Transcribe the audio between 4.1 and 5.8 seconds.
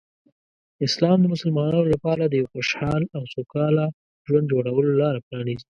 ژوند جوړولو لاره پرانیزي.